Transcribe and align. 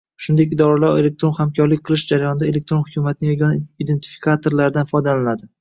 shuningdek 0.25 0.53
idoralararo 0.55 1.01
elektron 1.01 1.35
hamkorlik 1.39 1.83
qilish 1.91 2.05
jarayonida 2.13 2.49
elektron 2.53 2.83
hukumatning 2.87 3.33
yagona 3.35 3.63
identifikatorlaridan 3.87 4.93
foydalaniladi. 4.95 5.49